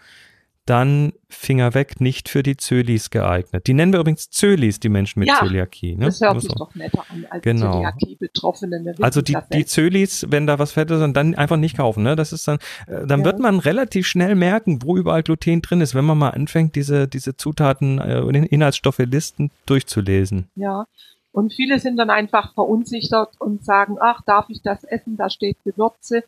dann 0.72 1.12
Finger 1.28 1.74
weg, 1.74 2.00
nicht 2.00 2.30
für 2.30 2.44
die 2.44 2.56
Zölis 2.56 3.10
geeignet. 3.10 3.68
Die 3.68 3.74
nennen 3.74 3.92
wir 3.92 4.00
übrigens 4.00 4.30
Zölis, 4.30 4.80
die 4.80 4.88
Menschen 4.88 5.20
mit 5.20 5.28
ja, 5.28 5.36
Zöliakie. 5.40 5.98
Ne? 5.98 6.06
Das 6.06 6.22
hört 6.22 6.40
sich 6.40 6.50
so. 6.50 6.56
doch 6.56 6.74
netter 6.76 7.04
an 7.10 7.26
als 7.30 7.44
genau. 7.44 7.74
Zöliakie-Betroffene. 7.74 8.96
Also 9.02 9.22
die, 9.22 9.38
die 9.52 9.66
Zölis, 9.66 10.28
wenn 10.30 10.48
da 10.48 10.60
was 10.60 10.72
fett 10.72 10.90
ist, 10.90 11.02
dann 11.02 11.36
einfach 11.36 11.58
nicht 11.58 11.76
kaufen. 11.76 12.04
Ne? 12.04 12.16
Das 12.16 12.32
ist 12.32 12.48
dann, 12.48 12.58
äh, 12.88 13.06
dann 13.06 13.20
ja. 13.20 13.26
wird 13.26 13.40
man 13.40 13.60
relativ 13.60 14.08
schnell 14.08 14.36
merken, 14.36 14.82
wo 14.82 14.96
überall 14.96 15.24
Gluten 15.24 15.62
drin 15.62 15.82
ist, 15.82 15.94
wenn 15.94 16.06
man 16.06 16.18
mal 16.18 16.30
anfängt, 16.30 16.76
diese, 16.76 17.10
diese 17.10 17.36
Zutaten 17.36 18.00
äh, 18.00 18.22
und 18.22 18.36
Inhaltsstoffe-Listen 18.36 19.52
durchzulesen. 19.66 20.48
Ja, 20.56 20.86
und 21.34 21.54
viele 21.54 21.80
sind 21.80 21.98
dann 21.98 22.10
einfach 22.10 22.54
verunsichert 22.54 23.34
und 23.40 23.66
sagen, 23.66 23.98
ach, 24.00 24.22
darf 24.26 24.46
ich 24.48 24.62
das 24.62 24.86
essen? 24.86 25.18
Da 25.18 25.30
steht 25.30 25.58
Gewürze 25.66 26.24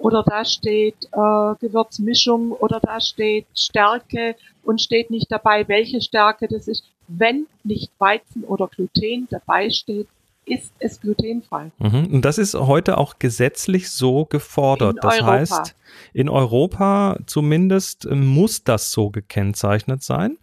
oder 0.00 0.24
da 0.26 0.44
steht 0.44 0.96
äh, 1.12 1.54
Gewürzmischung 1.60 2.52
oder 2.52 2.80
da 2.80 3.00
steht 3.00 3.46
Stärke 3.54 4.34
und 4.64 4.80
steht 4.80 5.10
nicht 5.10 5.30
dabei, 5.30 5.68
welche 5.68 6.00
Stärke 6.00 6.48
das 6.48 6.68
ist. 6.68 6.84
Wenn 7.06 7.46
nicht 7.64 7.90
Weizen 7.98 8.44
oder 8.44 8.68
Gluten 8.68 9.28
dabei 9.30 9.68
steht, 9.70 10.08
ist 10.46 10.72
es 10.78 11.00
glutenfrei. 11.00 11.70
Mhm. 11.78 12.06
Und 12.06 12.24
das 12.24 12.38
ist 12.38 12.54
heute 12.54 12.98
auch 12.98 13.18
gesetzlich 13.18 13.90
so 13.90 14.24
gefordert. 14.24 14.96
In 14.96 15.00
das 15.02 15.14
Europa. 15.14 15.32
heißt, 15.32 15.76
in 16.14 16.28
Europa 16.28 17.18
zumindest 17.26 18.08
muss 18.10 18.64
das 18.64 18.90
so 18.90 19.10
gekennzeichnet 19.10 20.02
sein. 20.02 20.38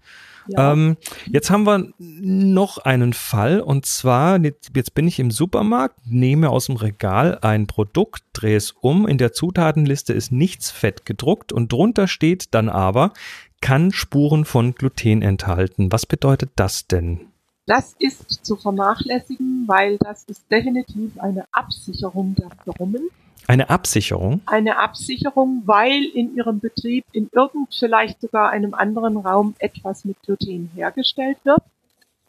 Ähm, 0.55 0.97
jetzt 1.25 1.49
haben 1.49 1.65
wir 1.65 1.91
noch 1.99 2.77
einen 2.77 3.13
Fall 3.13 3.59
und 3.59 3.85
zwar, 3.85 4.39
jetzt 4.39 4.93
bin 4.93 5.07
ich 5.07 5.19
im 5.19 5.31
Supermarkt, 5.31 5.99
nehme 6.05 6.49
aus 6.49 6.67
dem 6.67 6.75
Regal 6.75 7.39
ein 7.41 7.67
Produkt, 7.67 8.23
drehe 8.33 8.57
es 8.57 8.71
um, 8.71 9.07
in 9.07 9.17
der 9.17 9.33
Zutatenliste 9.33 10.13
ist 10.13 10.31
nichts 10.31 10.71
fett 10.71 11.05
gedruckt 11.05 11.51
und 11.51 11.71
drunter 11.71 12.07
steht 12.07 12.53
dann 12.53 12.69
aber, 12.69 13.13
kann 13.61 13.91
Spuren 13.91 14.45
von 14.45 14.75
Gluten 14.75 15.21
enthalten. 15.21 15.91
Was 15.91 16.05
bedeutet 16.05 16.51
das 16.55 16.87
denn? 16.87 17.21
Das 17.67 17.97
ist 17.99 18.45
zu 18.45 18.55
vernachlässigen, 18.55 19.65
weil 19.67 19.97
das 19.97 20.23
ist 20.23 20.49
definitiv 20.49 21.19
eine 21.19 21.45
Absicherung 21.51 22.33
der 22.35 22.49
Firmen. 22.63 23.09
Eine 23.45 23.69
Absicherung? 23.69 24.39
Eine 24.45 24.77
Absicherung, 24.77 25.63
weil 25.65 26.05
in 26.05 26.33
ihrem 26.35 26.61
Betrieb 26.61 27.03
in 27.11 27.29
irgend 27.33 27.75
vielleicht 27.77 28.21
sogar 28.21 28.49
einem 28.51 28.73
anderen 28.73 29.17
Raum 29.17 29.53
etwas 29.59 30.05
mit 30.05 30.15
Gluten 30.23 30.71
hergestellt 30.75 31.37
wird. 31.43 31.61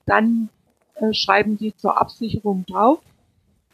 Dann 0.07 0.49
äh, 0.97 1.15
schreiben 1.15 1.57
die 1.57 1.75
zur 1.77 2.01
Absicherung 2.01 2.67
drauf, 2.67 2.99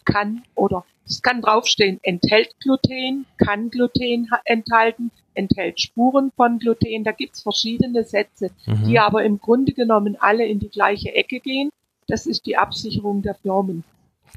kann 0.04 0.42
oder 0.54 0.84
es 1.06 1.20
kann 1.22 1.42
draufstehen, 1.42 2.00
enthält 2.02 2.54
Gluten, 2.60 3.26
kann 3.36 3.70
Gluten 3.70 4.28
enthalten, 4.44 5.10
enthält 5.34 5.80
Spuren 5.80 6.32
von 6.34 6.58
Gluten. 6.58 7.04
Da 7.04 7.12
gibt's 7.12 7.42
verschiedene 7.42 8.04
Sätze, 8.04 8.50
mhm. 8.66 8.86
die 8.86 8.98
aber 8.98 9.24
im 9.24 9.38
Grunde 9.38 9.72
genommen 9.72 10.16
alle 10.18 10.46
in 10.46 10.60
die 10.60 10.70
gleiche 10.70 11.14
Ecke 11.14 11.40
gehen. 11.40 11.70
Das 12.06 12.26
ist 12.26 12.46
die 12.46 12.56
Absicherung 12.56 13.22
der 13.22 13.34
Firmen. 13.34 13.84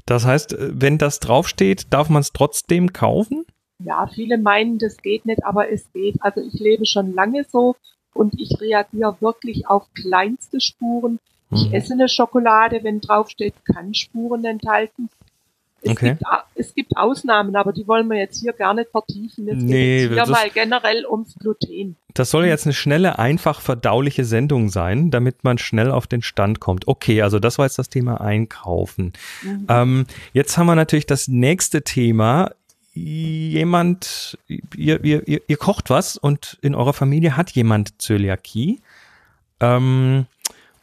Das 0.06 0.26
heißt, 0.26 0.56
wenn 0.58 0.98
das 0.98 1.20
draufsteht, 1.20 1.92
darf 1.92 2.08
man 2.08 2.20
es 2.20 2.32
trotzdem 2.32 2.92
kaufen? 2.92 3.44
Ja, 3.78 4.06
viele 4.06 4.38
meinen, 4.38 4.78
das 4.78 4.96
geht 4.98 5.24
nicht, 5.26 5.44
aber 5.44 5.70
es 5.70 5.90
geht. 5.92 6.16
Also 6.20 6.40
ich 6.40 6.54
lebe 6.54 6.84
schon 6.84 7.14
lange 7.14 7.44
so 7.50 7.76
und 8.12 8.38
ich 8.38 8.60
reagiere 8.60 9.16
wirklich 9.20 9.68
auf 9.68 9.86
kleinste 9.94 10.60
Spuren. 10.60 11.18
Ich 11.50 11.66
hm. 11.66 11.72
esse 11.72 11.92
eine 11.94 12.08
Schokolade, 12.08 12.82
wenn 12.82 13.00
draufsteht, 13.00 13.54
kann 13.64 13.94
Spuren 13.94 14.44
enthalten. 14.44 15.08
Es, 15.88 15.92
okay. 15.92 16.10
gibt, 16.10 16.22
es 16.54 16.74
gibt 16.74 16.96
Ausnahmen, 16.96 17.56
aber 17.56 17.72
die 17.72 17.86
wollen 17.88 18.08
wir 18.08 18.18
jetzt 18.18 18.40
hier 18.40 18.52
gar 18.52 18.74
nicht 18.74 18.90
vertiefen. 18.90 19.46
Jetzt 19.46 19.62
nee, 19.62 20.08
geht 20.08 20.10
es 20.10 20.24
hier 20.24 20.32
mal 20.32 20.50
generell 20.50 21.06
ums 21.06 21.34
Gluten. 21.34 21.96
Das 22.14 22.30
soll 22.30 22.46
jetzt 22.46 22.66
eine 22.66 22.74
schnelle, 22.74 23.18
einfach 23.18 23.60
verdauliche 23.60 24.24
Sendung 24.24 24.68
sein, 24.68 25.10
damit 25.10 25.44
man 25.44 25.58
schnell 25.58 25.90
auf 25.90 26.06
den 26.06 26.22
Stand 26.22 26.60
kommt. 26.60 26.88
Okay, 26.88 27.22
also 27.22 27.38
das 27.38 27.58
war 27.58 27.66
jetzt 27.66 27.78
das 27.78 27.88
Thema 27.88 28.20
Einkaufen. 28.20 29.12
Mhm. 29.42 29.66
Ähm, 29.68 30.06
jetzt 30.32 30.58
haben 30.58 30.66
wir 30.66 30.74
natürlich 30.74 31.06
das 31.06 31.28
nächste 31.28 31.82
Thema. 31.82 32.50
Jemand, 32.92 34.38
ihr, 34.48 35.04
ihr, 35.04 35.28
ihr, 35.28 35.40
ihr 35.46 35.56
kocht 35.56 35.90
was 35.90 36.16
und 36.16 36.58
in 36.62 36.74
eurer 36.74 36.92
Familie 36.92 37.36
hat 37.36 37.50
jemand 37.52 38.02
Zöliakie. 38.02 38.80
Ähm, 39.60 40.26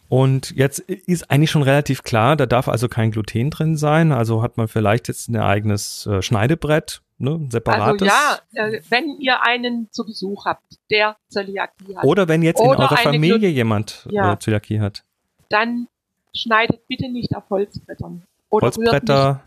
und 0.07 0.51
jetzt 0.51 0.79
ist 0.79 1.31
eigentlich 1.31 1.51
schon 1.51 1.63
relativ 1.63 2.03
klar, 2.03 2.35
da 2.35 2.45
darf 2.45 2.67
also 2.67 2.87
kein 2.87 3.11
Gluten 3.11 3.49
drin 3.49 3.75
sein. 3.75 4.11
Also 4.11 4.41
hat 4.41 4.57
man 4.57 4.67
vielleicht 4.67 5.07
jetzt 5.07 5.29
ein 5.29 5.37
eigenes 5.37 6.05
äh, 6.05 6.21
Schneidebrett, 6.21 7.01
ne, 7.17 7.39
separates. 7.49 8.01
Also 8.01 8.05
ja, 8.05 8.67
äh, 8.67 8.81
wenn 8.89 9.17
ihr 9.19 9.41
einen 9.41 9.87
zu 9.91 10.05
Besuch 10.05 10.45
habt, 10.45 10.77
der 10.91 11.17
Zöliakie 11.29 11.95
hat. 11.95 12.03
Oder 12.03 12.27
wenn 12.27 12.43
jetzt 12.43 12.61
Oder 12.61 12.75
in 12.75 12.81
eurer 12.83 12.97
Familie 12.97 13.39
Glut 13.39 13.51
jemand 13.51 14.07
äh, 14.09 14.15
ja, 14.15 14.33
äh, 14.33 14.39
Zöliakie 14.39 14.79
hat. 14.79 15.03
Dann 15.49 15.87
schneidet 16.35 16.87
bitte 16.87 17.09
nicht 17.11 17.35
auf 17.35 17.49
Holzbrettern. 17.49 18.23
Oder 18.49 18.67
Holzbretter 18.67 19.41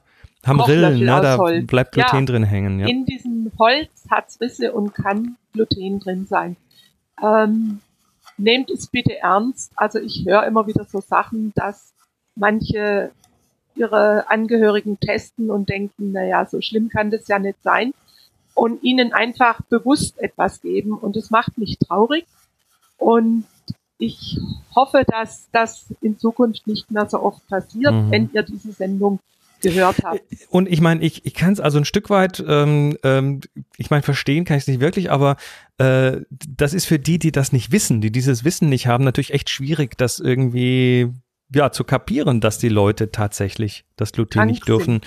haben 0.45 0.61
Rillen, 0.61 0.99
ne, 0.99 1.07
da 1.07 1.37
bleibt 1.67 1.93
Gluten 1.93 2.17
ja, 2.17 2.25
drin 2.25 2.45
hängen. 2.45 2.81
Ja. 2.81 2.87
In 2.87 3.05
diesem 3.05 3.53
Holz 3.59 4.07
hat's 4.11 4.41
Risse 4.41 4.73
und 4.73 4.95
kann 4.95 5.37
Gluten 5.53 6.01
drin 6.01 6.27
sein. 6.27 6.57
Ähm, 7.23 7.81
nehmt 8.39 8.71
es 8.71 8.87
bitte 8.87 9.19
ernst. 9.19 9.73
Also 9.77 9.99
ich 9.99 10.25
höre 10.27 10.47
immer 10.47 10.67
wieder 10.67 10.85
so 10.85 11.01
Sachen, 11.01 11.53
dass 11.55 11.93
manche 12.35 13.11
ihre 13.75 14.29
Angehörigen 14.29 14.99
testen 14.99 15.51
und 15.51 15.69
denken, 15.69 16.13
naja, 16.13 16.47
so 16.47 16.61
schlimm 16.61 16.89
kann 16.89 17.11
das 17.11 17.29
ja 17.29 17.39
nicht 17.39 17.63
sein. 17.63 17.95
Und 18.55 18.83
ihnen 18.83 19.13
einfach 19.13 19.61
bewusst 19.63 20.19
etwas 20.19 20.61
geben. 20.61 20.93
Und 20.93 21.17
es 21.17 21.31
macht 21.31 21.59
mich 21.59 21.79
traurig. 21.79 22.27
Und 22.97 23.45
ich 23.99 24.39
hoffe, 24.75 25.05
dass 25.07 25.49
das 25.53 25.87
in 26.01 26.19
Zukunft 26.19 26.67
nicht 26.67 26.91
mehr 26.91 27.09
so 27.09 27.21
oft 27.23 27.47
passiert, 27.49 27.93
mhm. 27.93 28.11
wenn 28.11 28.31
ihr 28.33 28.43
diese 28.43 28.73
Sendung 28.73 29.21
gehört 29.61 30.03
habe. 30.05 30.21
Und 30.49 30.69
ich 30.69 30.81
meine, 30.81 31.03
ich, 31.03 31.25
ich 31.27 31.35
kann 31.35 31.53
es 31.53 31.61
also 31.61 31.79
ein 31.79 31.85
Stück 31.85 32.11
weit, 32.11 32.43
ähm, 32.47 32.97
ähm, 33.03 33.41
ich 33.77 33.91
meine, 33.91 34.03
verstehen 34.03 34.45
kann 34.45 34.57
ich 34.57 34.65
es 34.65 34.69
nicht 34.69 34.81
wirklich, 34.81 35.11
aber 35.11 35.37
äh, 35.79 36.19
das 36.31 36.75
ist 36.75 36.87
für 36.87 36.99
die, 36.99 37.19
die 37.19 37.33
das 37.33 37.53
nicht 37.53 37.73
wissen, 37.73 38.01
die 38.01 38.11
dieses 38.11 38.45
Wissen 38.45 38.69
nicht 38.69 38.87
haben, 38.87 39.05
natürlich 39.05 39.33
echt 39.33 39.51
schwierig, 39.51 39.97
das 39.97 40.19
irgendwie 40.19 41.13
ja 41.55 41.73
zu 41.73 41.85
kapieren, 41.85 42.41
dass 42.41 42.59
die 42.59 42.69
Leute 42.69 43.11
tatsächlich 43.11 43.85
das 43.97 44.13
Gluten 44.13 44.35
krank 44.35 44.51
nicht 44.51 44.69
dürfen. 44.69 45.01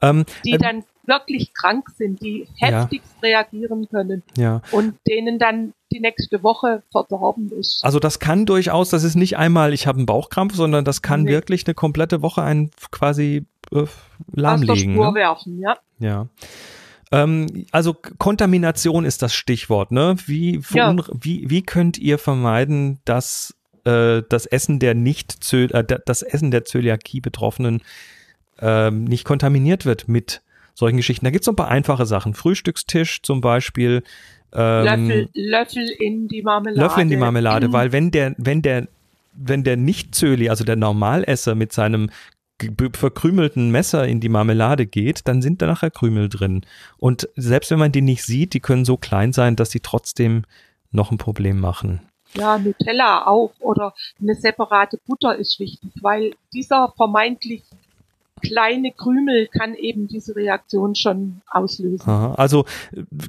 Ähm, 0.00 0.24
die 0.44 0.52
ähm, 0.52 0.60
dann 0.60 0.84
wirklich 1.08 1.54
krank 1.54 1.88
sind, 1.96 2.20
die 2.20 2.46
heftigst 2.56 3.14
ja. 3.22 3.28
reagieren 3.28 3.88
können 3.88 4.22
ja. 4.36 4.60
und 4.70 4.94
denen 5.08 5.38
dann 5.38 5.72
die 5.90 6.00
nächste 6.00 6.42
Woche 6.42 6.82
verdorben 6.92 7.50
ist. 7.58 7.82
Also 7.82 7.98
das 7.98 8.18
kann 8.18 8.44
durchaus, 8.44 8.90
das 8.90 9.04
ist 9.04 9.14
nicht 9.14 9.38
einmal, 9.38 9.72
ich 9.72 9.86
habe 9.86 9.96
einen 9.98 10.06
Bauchkrampf, 10.06 10.54
sondern 10.54 10.84
das 10.84 11.00
kann 11.00 11.22
nee. 11.22 11.30
wirklich 11.30 11.66
eine 11.66 11.74
komplette 11.74 12.22
Woche 12.22 12.42
einen 12.42 12.70
quasi 12.90 13.46
äh, 13.72 13.84
lahmlegen. 14.32 14.70
Aus 14.70 14.82
der 14.82 14.92
Spur 14.92 15.08
ne? 15.08 15.14
werfen, 15.14 15.58
ja. 15.60 15.76
Ja. 15.98 16.26
Ähm, 17.10 17.66
also 17.70 17.94
Kontamination 17.94 19.04
ist 19.04 19.22
das 19.22 19.34
Stichwort, 19.34 19.92
ne? 19.92 20.16
Wie, 20.26 20.60
ja. 20.74 20.94
wie, 21.12 21.48
wie 21.48 21.62
könnt 21.62 21.98
ihr 21.98 22.18
vermeiden, 22.18 23.00
dass 23.04 23.54
äh, 23.84 24.22
das 24.28 24.46
Essen 24.46 24.78
der 24.78 24.94
nicht 24.94 25.52
äh, 25.52 25.84
das 26.04 26.22
Essen 26.22 26.50
der 26.50 26.64
Zöliakie-Betroffenen 26.64 27.82
äh, 28.60 28.90
nicht 28.90 29.24
kontaminiert 29.24 29.86
wird 29.86 30.08
mit 30.08 30.42
solchen 30.74 30.98
Geschichten? 30.98 31.24
Da 31.24 31.30
gibt 31.30 31.42
es 31.42 31.46
so 31.46 31.52
ein 31.52 31.56
paar 31.56 31.68
einfache 31.68 32.04
Sachen. 32.04 32.34
Frühstückstisch 32.34 33.22
zum 33.22 33.40
Beispiel. 33.40 34.02
Ähm, 34.52 34.84
Löffel, 34.84 35.28
Löffel 35.34 35.88
in 35.98 36.28
die 36.28 36.42
Marmelade. 36.42 36.80
Löffel 36.80 37.02
in 37.02 37.10
die 37.10 37.16
Marmelade, 37.16 37.72
weil 37.72 37.92
wenn 37.92 38.10
der, 38.10 38.34
wenn 38.38 38.62
der 38.62 38.88
wenn 39.40 39.62
der 39.62 39.76
Nicht-Zöli, 39.76 40.48
also 40.48 40.64
der 40.64 40.76
Normalesser 40.76 41.54
mit 41.54 41.72
seinem 41.72 42.10
verkrümelten 42.92 43.70
Messer 43.70 44.06
in 44.06 44.20
die 44.20 44.28
Marmelade 44.28 44.86
geht, 44.86 45.28
dann 45.28 45.42
sind 45.42 45.62
da 45.62 45.66
nachher 45.66 45.90
Krümel 45.90 46.28
drin. 46.28 46.64
Und 46.96 47.28
selbst 47.36 47.70
wenn 47.70 47.78
man 47.78 47.92
die 47.92 48.02
nicht 48.02 48.24
sieht, 48.24 48.54
die 48.54 48.60
können 48.60 48.84
so 48.84 48.96
klein 48.96 49.32
sein, 49.32 49.56
dass 49.56 49.70
sie 49.70 49.80
trotzdem 49.80 50.44
noch 50.90 51.10
ein 51.10 51.18
Problem 51.18 51.60
machen. 51.60 52.00
Ja, 52.34 52.58
Nutella 52.58 53.26
auch 53.26 53.52
oder 53.60 53.94
eine 54.20 54.34
separate 54.34 54.98
Butter 55.06 55.36
ist 55.36 55.58
wichtig, 55.60 55.90
weil 56.02 56.34
dieser 56.52 56.92
vermeintlich 56.96 57.64
kleine 58.40 58.92
Krümel 58.92 59.48
kann 59.48 59.74
eben 59.74 60.08
diese 60.08 60.36
Reaktion 60.36 60.94
schon 60.94 61.40
auslösen. 61.50 62.08
Aha, 62.08 62.34
also 62.34 62.64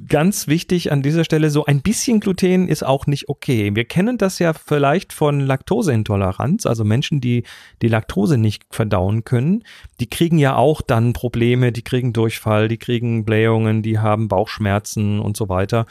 ganz 0.08 0.48
wichtig 0.48 0.92
an 0.92 1.02
dieser 1.02 1.24
Stelle, 1.24 1.50
so 1.50 1.64
ein 1.64 1.80
bisschen 1.80 2.20
Gluten 2.20 2.68
ist 2.68 2.84
auch 2.84 3.06
nicht 3.06 3.28
okay. 3.28 3.74
Wir 3.74 3.84
kennen 3.84 4.18
das 4.18 4.38
ja 4.38 4.52
vielleicht 4.52 5.12
von 5.12 5.40
Laktoseintoleranz, 5.40 6.66
also 6.66 6.84
Menschen, 6.84 7.20
die 7.20 7.44
die 7.82 7.88
Laktose 7.88 8.38
nicht 8.38 8.64
verdauen 8.70 9.24
können, 9.24 9.64
die 10.00 10.08
kriegen 10.08 10.38
ja 10.38 10.56
auch 10.56 10.82
dann 10.82 11.12
Probleme, 11.12 11.72
die 11.72 11.82
kriegen 11.82 12.12
Durchfall, 12.12 12.68
die 12.68 12.78
kriegen 12.78 13.24
Blähungen, 13.24 13.82
die 13.82 13.98
haben 13.98 14.28
Bauchschmerzen 14.28 15.20
und 15.20 15.36
so 15.36 15.48
weiter. 15.48 15.86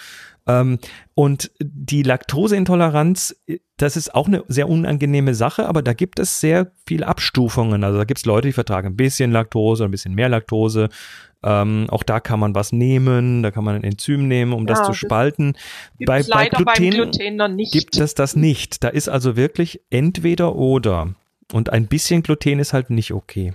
Ähm, 0.50 0.80
und 1.14 1.52
die 1.60 2.04
Laktoseintoleranz 2.04 3.36
das 3.82 3.96
ist 3.96 4.14
auch 4.14 4.28
eine 4.28 4.44
sehr 4.48 4.68
unangenehme 4.68 5.34
Sache, 5.34 5.68
aber 5.68 5.82
da 5.82 5.94
gibt 5.94 6.20
es 6.20 6.40
sehr 6.40 6.72
viele 6.86 7.08
Abstufungen. 7.08 7.84
Also 7.84 7.98
da 7.98 8.04
gibt 8.04 8.20
es 8.20 8.26
Leute, 8.26 8.50
die 8.50 8.54
vertragen 8.54 8.90
ein 8.90 8.96
bisschen 8.98 9.32
Laktose, 9.32 9.86
ein 9.86 9.92
bisschen 9.92 10.14
mehr 10.14 10.28
Laktose. 10.28 10.90
Ähm, 11.42 11.88
auch 11.90 12.04
da 12.04 12.20
kann 12.20 12.42
man 12.42 12.54
was 12.54 12.74
nehmen, 12.74 13.42
da 13.42 13.52
kann 13.52 13.64
man 13.64 13.76
ein 13.76 13.84
Enzym 13.86 14.28
nehmen, 14.28 14.52
um 14.52 14.68
ja, 14.68 14.74
das 14.74 14.86
zu 14.86 14.94
spalten. 14.94 15.54
Bei, 16.06 16.24
bei, 16.24 16.50
Gluten, 16.50 17.12
Gluten 17.12 17.58
gibt 17.72 17.98
es 17.98 18.14
das 18.14 18.36
nicht. 18.36 18.84
Da 18.84 18.90
ist 18.90 19.08
also 19.08 19.38
wirklich 19.38 19.82
entweder 19.90 20.56
oder. 20.56 21.16
Und 21.54 21.72
ein 21.72 21.88
bisschen 21.88 22.22
Gluten 22.22 22.60
ist 22.60 22.74
halt 22.74 22.90
nicht 22.90 23.14
okay. 23.14 23.54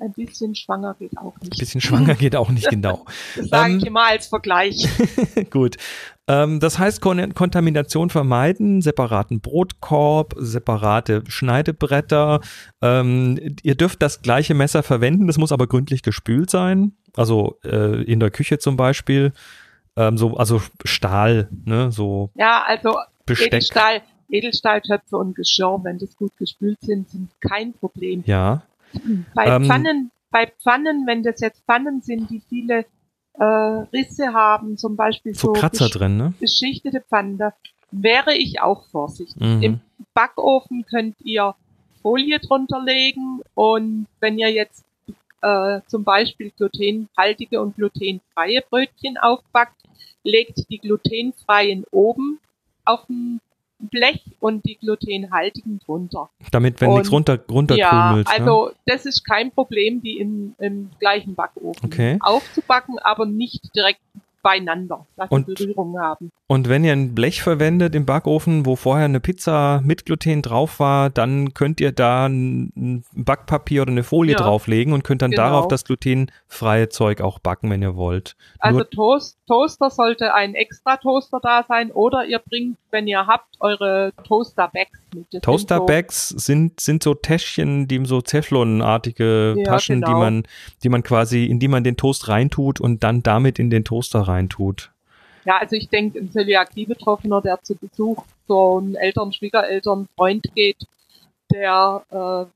Ein 0.00 0.12
bisschen 0.14 0.54
schwanger 0.54 0.94
geht 0.94 1.16
auch 1.18 1.38
nicht. 1.40 1.52
Ein 1.52 1.58
bisschen 1.58 1.80
schwanger 1.82 2.14
geht 2.14 2.34
auch 2.34 2.48
nicht, 2.48 2.70
genau. 2.70 3.04
das 3.36 3.48
sage 3.48 3.76
ich 3.76 3.82
ähm, 3.82 3.88
immer 3.88 4.06
als 4.06 4.28
Vergleich. 4.28 4.88
Gut. 5.50 5.76
Ähm, 6.26 6.58
das 6.58 6.78
heißt, 6.78 7.02
Kon 7.02 7.34
Kontamination 7.34 8.08
vermeiden, 8.08 8.80
separaten 8.80 9.40
Brotkorb, 9.40 10.34
separate 10.38 11.22
Schneidebretter. 11.26 12.40
Ähm, 12.80 13.56
ihr 13.62 13.74
dürft 13.74 14.00
das 14.00 14.22
gleiche 14.22 14.54
Messer 14.54 14.82
verwenden, 14.82 15.26
das 15.26 15.36
muss 15.36 15.52
aber 15.52 15.66
gründlich 15.66 16.02
gespült 16.02 16.48
sein. 16.48 16.92
Also 17.14 17.58
äh, 17.64 18.02
in 18.04 18.20
der 18.20 18.30
Küche 18.30 18.58
zum 18.58 18.76
Beispiel. 18.76 19.32
Ähm, 19.96 20.16
so, 20.16 20.36
also 20.36 20.62
Stahl, 20.84 21.48
ne, 21.66 21.92
so. 21.92 22.30
Ja, 22.36 22.62
also 22.66 22.96
Besteck. 23.26 23.48
Edelstahl, 23.48 24.02
Edelstahltöpfe 24.30 25.16
und 25.16 25.34
Geschirr, 25.34 25.80
wenn 25.82 25.98
das 25.98 26.16
gut 26.16 26.36
gespült 26.36 26.78
sind, 26.80 27.10
sind 27.10 27.30
kein 27.40 27.74
Problem. 27.74 28.22
Ja. 28.24 28.62
Bei 29.34 29.46
ähm, 29.46 29.64
Pfannen, 29.64 30.10
bei 30.30 30.46
Pfannen, 30.46 31.06
wenn 31.06 31.22
das 31.22 31.40
jetzt 31.40 31.64
Pfannen 31.64 32.02
sind, 32.02 32.30
die 32.30 32.42
viele 32.48 32.84
äh, 33.34 33.44
Risse 33.44 34.32
haben, 34.32 34.76
zum 34.76 34.96
Beispiel 34.96 35.34
so, 35.34 35.48
so 35.48 35.52
Kratzer 35.52 35.88
drin, 35.88 36.16
ne? 36.16 36.34
beschichtete 36.38 37.00
Pfannen, 37.00 37.38
da 37.38 37.52
wäre 37.90 38.34
ich 38.34 38.60
auch 38.60 38.84
vorsichtig. 38.86 39.40
Mhm. 39.40 39.62
Im 39.62 39.80
Backofen 40.14 40.84
könnt 40.86 41.16
ihr 41.22 41.54
Folie 42.02 42.38
drunter 42.38 42.82
legen 42.82 43.40
und 43.54 44.06
wenn 44.20 44.38
ihr 44.38 44.50
jetzt 44.50 44.84
äh, 45.42 45.80
zum 45.86 46.04
Beispiel 46.04 46.50
glutenhaltige 46.50 47.60
und 47.60 47.76
glutenfreie 47.76 48.62
Brötchen 48.68 49.18
aufbackt, 49.18 49.82
legt 50.22 50.70
die 50.70 50.78
glutenfreien 50.78 51.84
oben 51.90 52.40
auf 52.84 53.06
den 53.06 53.40
Blech 53.80 54.22
und 54.40 54.64
die 54.66 54.76
glutenhaltigen 54.76 55.78
drunter. 55.78 56.30
Damit, 56.50 56.80
wenn 56.80 56.90
und, 56.90 56.94
nichts 56.96 57.12
runter, 57.12 57.38
runterkrümelt. 57.50 58.28
Ja, 58.28 58.38
ne? 58.38 58.44
also 58.44 58.66
ne? 58.66 58.74
das 58.86 59.06
ist 59.06 59.24
kein 59.24 59.50
Problem, 59.50 60.02
die 60.02 60.18
im, 60.18 60.54
im 60.58 60.90
gleichen 60.98 61.34
Backofen 61.34 61.84
okay. 61.84 62.18
aufzubacken, 62.20 62.98
aber 62.98 63.26
nicht 63.26 63.74
direkt 63.74 64.00
beieinander, 64.42 65.06
dass 65.16 65.30
und, 65.30 65.46
Berührung 65.46 65.98
haben. 65.98 66.30
Und 66.46 66.68
wenn 66.68 66.84
ihr 66.84 66.92
ein 66.92 67.14
Blech 67.14 67.42
verwendet 67.42 67.94
im 67.94 68.06
Backofen, 68.06 68.66
wo 68.66 68.76
vorher 68.76 69.04
eine 69.04 69.20
Pizza 69.20 69.80
mit 69.84 70.06
Gluten 70.06 70.42
drauf 70.42 70.80
war, 70.80 71.10
dann 71.10 71.54
könnt 71.54 71.80
ihr 71.80 71.92
da 71.92 72.26
ein 72.26 73.04
Backpapier 73.12 73.82
oder 73.82 73.92
eine 73.92 74.02
Folie 74.02 74.32
ja, 74.32 74.38
drauflegen 74.38 74.92
und 74.92 75.04
könnt 75.04 75.22
dann 75.22 75.30
genau. 75.30 75.42
darauf 75.42 75.68
das 75.68 75.84
glutenfreie 75.84 76.88
Zeug 76.88 77.20
auch 77.20 77.38
backen, 77.38 77.70
wenn 77.70 77.82
ihr 77.82 77.96
wollt. 77.96 78.36
Also 78.58 78.84
Toast, 78.84 79.38
Toaster 79.46 79.90
sollte 79.90 80.34
ein 80.34 80.54
extra 80.54 80.96
Toaster 80.96 81.40
da 81.42 81.64
sein 81.66 81.90
oder 81.90 82.24
ihr 82.24 82.38
bringt, 82.38 82.78
wenn 82.90 83.06
ihr 83.06 83.26
habt, 83.26 83.56
eure 83.60 84.12
Toaster-Bags 84.24 85.00
mit. 85.09 85.09
Toaster-Bags 85.42 86.28
sind, 86.30 86.80
sind 86.80 87.02
so 87.02 87.14
Täschchen, 87.14 87.88
die 87.88 88.04
so 88.04 88.20
Teflon-artige 88.20 89.56
ja, 89.58 89.64
Taschen, 89.64 90.00
genau. 90.00 90.08
die 90.08 90.14
man, 90.14 90.42
die 90.82 90.88
man 90.88 91.02
quasi, 91.02 91.46
in 91.46 91.58
die 91.58 91.68
man 91.68 91.84
den 91.84 91.96
Toast 91.96 92.28
reintut 92.28 92.80
und 92.80 93.02
dann 93.02 93.22
damit 93.22 93.58
in 93.58 93.70
den 93.70 93.84
Toaster 93.84 94.20
reintut. 94.20 94.90
Ja, 95.44 95.58
also 95.58 95.76
ich 95.76 95.88
denke, 95.88 96.18
ein 96.18 96.30
Zöliakie-Betroffener, 96.30 97.40
der 97.40 97.62
zu 97.62 97.74
Besuch 97.74 98.24
zu 98.46 98.78
einem 98.78 98.96
Eltern, 98.96 99.32
Schwiegereltern, 99.32 100.08
Freund 100.16 100.46
geht, 100.54 100.78
der 101.52 102.02
äh, 102.10 102.50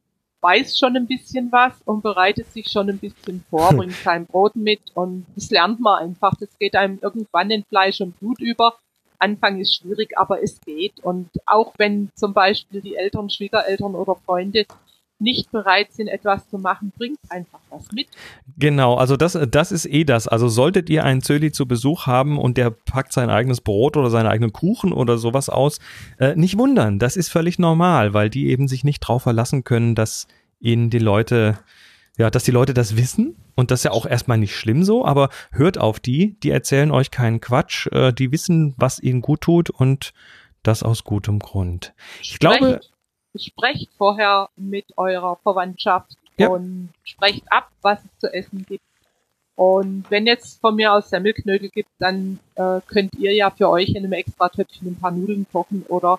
weiß 0.44 0.78
schon 0.78 0.94
ein 0.96 1.06
bisschen 1.06 1.50
was 1.50 1.72
und 1.86 2.02
bereitet 2.02 2.52
sich 2.52 2.68
schon 2.68 2.90
ein 2.90 2.98
bisschen 2.98 3.44
vor, 3.48 3.72
bringt 3.76 3.94
sein 3.94 4.26
Brot 4.26 4.54
mit 4.56 4.80
und 4.94 5.26
das 5.34 5.50
lernt 5.50 5.80
man 5.80 6.02
einfach. 6.02 6.34
Das 6.38 6.58
geht 6.58 6.76
einem 6.76 6.98
irgendwann 7.00 7.50
in 7.50 7.64
Fleisch 7.64 8.00
und 8.00 8.18
Blut 8.20 8.40
über. 8.40 8.74
Anfang 9.18 9.60
ist 9.60 9.76
schwierig, 9.76 10.16
aber 10.16 10.42
es 10.42 10.60
geht. 10.60 11.00
Und 11.00 11.28
auch 11.46 11.74
wenn 11.78 12.10
zum 12.14 12.34
Beispiel 12.34 12.80
die 12.80 12.96
Eltern, 12.96 13.30
Schwiegereltern 13.30 13.94
oder 13.94 14.16
Freunde 14.26 14.66
nicht 15.18 15.50
bereit 15.52 15.92
sind, 15.92 16.08
etwas 16.08 16.48
zu 16.48 16.58
machen, 16.58 16.92
bringt 16.96 17.18
einfach 17.28 17.60
was 17.70 17.90
mit. 17.92 18.08
Genau, 18.58 18.94
also 18.94 19.16
das, 19.16 19.38
das 19.50 19.72
ist 19.72 19.86
eh 19.86 20.04
das. 20.04 20.28
Also 20.28 20.48
solltet 20.48 20.90
ihr 20.90 21.04
einen 21.04 21.22
Zöli 21.22 21.52
zu 21.52 21.66
Besuch 21.66 22.06
haben 22.06 22.38
und 22.38 22.56
der 22.56 22.70
packt 22.70 23.12
sein 23.12 23.30
eigenes 23.30 23.60
Brot 23.60 23.96
oder 23.96 24.10
seinen 24.10 24.26
eigenen 24.26 24.52
Kuchen 24.52 24.92
oder 24.92 25.16
sowas 25.16 25.48
aus, 25.48 25.78
äh, 26.18 26.34
nicht 26.34 26.58
wundern, 26.58 26.98
das 26.98 27.16
ist 27.16 27.28
völlig 27.28 27.58
normal, 27.58 28.12
weil 28.12 28.28
die 28.28 28.48
eben 28.48 28.68
sich 28.68 28.84
nicht 28.84 29.00
drauf 29.00 29.22
verlassen 29.22 29.64
können, 29.64 29.94
dass 29.94 30.26
ihnen 30.60 30.90
die 30.90 30.98
Leute, 30.98 31.58
ja, 32.16 32.30
dass 32.30 32.44
die 32.44 32.50
Leute 32.50 32.74
das 32.74 32.96
wissen 32.96 33.36
und 33.54 33.70
das 33.70 33.80
ist 33.80 33.84
ja 33.84 33.90
auch 33.90 34.06
erstmal 34.06 34.38
nicht 34.38 34.56
schlimm 34.56 34.84
so, 34.84 35.04
aber 35.04 35.30
hört 35.50 35.78
auf 35.78 36.00
die, 36.00 36.38
die 36.40 36.50
erzählen 36.50 36.90
euch 36.90 37.10
keinen 37.10 37.40
Quatsch, 37.40 37.86
äh, 37.88 38.12
die 38.12 38.32
wissen, 38.32 38.74
was 38.76 39.00
ihnen 39.00 39.20
gut 39.20 39.42
tut 39.42 39.70
und 39.70 40.12
das 40.62 40.82
aus 40.82 41.04
gutem 41.04 41.38
Grund. 41.38 41.94
Ich 42.22 42.38
glaube, 42.38 42.80
sprecht 43.36 43.90
vorher 43.96 44.48
mit 44.56 44.86
eurer 44.96 45.36
Verwandtschaft 45.42 46.16
ja. 46.38 46.48
und 46.48 46.90
sprecht 47.02 47.44
ab, 47.50 47.70
was 47.82 47.98
es 48.04 48.18
zu 48.18 48.32
essen 48.32 48.64
gibt. 48.66 48.84
Und 49.56 50.06
wenn 50.08 50.26
jetzt 50.26 50.60
von 50.60 50.74
mir 50.74 50.92
aus 50.92 51.10
Semmelknödel 51.10 51.68
gibt, 51.68 51.90
dann 51.98 52.40
äh, 52.56 52.80
könnt 52.86 53.14
ihr 53.14 53.32
ja 53.32 53.50
für 53.50 53.68
euch 53.68 53.90
in 53.90 53.98
einem 53.98 54.12
extra 54.12 54.48
Töpfchen 54.48 54.88
ein 54.88 54.98
paar 54.98 55.12
Nudeln 55.12 55.46
kochen 55.52 55.84
oder 55.88 56.18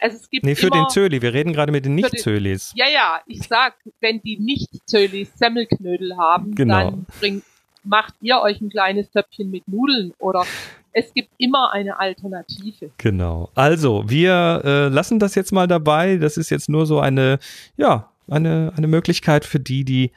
also 0.00 0.16
es 0.16 0.30
gibt 0.30 0.44
Nee, 0.44 0.54
für 0.54 0.70
den 0.70 0.88
Zöli. 0.88 1.22
Wir 1.22 1.32
reden 1.32 1.52
gerade 1.52 1.72
mit 1.72 1.84
den 1.84 1.94
Nicht-Zölis. 1.94 2.72
Ja, 2.76 2.86
ja, 2.88 3.20
ich 3.26 3.42
sag, 3.42 3.74
wenn 4.00 4.20
die 4.20 4.38
Nicht-Zölis 4.38 5.30
Semmelknödel 5.36 6.16
haben, 6.16 6.54
genau. 6.54 6.90
dann 6.90 7.06
bringt, 7.20 7.44
macht 7.82 8.14
ihr 8.20 8.40
euch 8.40 8.60
ein 8.60 8.68
kleines 8.68 9.10
Töpfchen 9.10 9.50
mit 9.50 9.66
Nudeln 9.68 10.12
oder 10.18 10.44
es 10.92 11.12
gibt 11.12 11.30
immer 11.38 11.72
eine 11.72 11.98
Alternative. 11.98 12.90
Genau. 12.98 13.50
Also, 13.54 14.04
wir 14.06 14.62
äh, 14.64 14.88
lassen 14.88 15.18
das 15.18 15.34
jetzt 15.34 15.52
mal 15.52 15.66
dabei. 15.66 16.16
Das 16.16 16.36
ist 16.36 16.50
jetzt 16.50 16.68
nur 16.68 16.86
so 16.86 17.00
eine, 17.00 17.38
ja, 17.76 18.10
eine, 18.28 18.72
eine 18.76 18.86
Möglichkeit 18.86 19.44
für 19.44 19.60
die, 19.60 19.84
die 19.84 20.10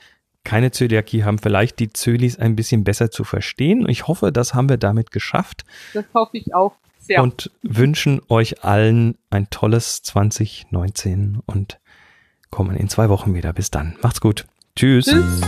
keine 0.45 0.71
Zöliakie 0.71 1.23
haben, 1.23 1.37
vielleicht 1.37 1.79
die 1.79 1.91
Zölis 1.91 2.39
ein 2.39 2.55
bisschen 2.55 2.83
besser 2.83 3.11
zu 3.11 3.23
verstehen. 3.23 3.87
Ich 3.89 4.07
hoffe, 4.07 4.31
das 4.31 4.53
haben 4.53 4.69
wir 4.69 4.77
damit 4.77 5.11
geschafft. 5.11 5.65
Das 5.93 6.05
hoffe 6.13 6.37
ich 6.37 6.55
auch 6.55 6.73
sehr. 7.09 7.23
Und 7.23 7.51
wünschen 7.63 8.21
euch 8.29 8.63
allen 8.63 9.17
ein 9.29 9.49
tolles 9.49 10.01
2019 10.03 11.39
und 11.45 11.79
kommen 12.51 12.75
in 12.75 12.87
zwei 12.87 13.09
Wochen 13.09 13.33
wieder. 13.33 13.51
Bis 13.51 13.71
dann. 13.71 13.97
Macht's 14.01 14.21
gut. 14.21 14.45
Tschüss. 14.75 15.05
Tschüss. 15.05 15.41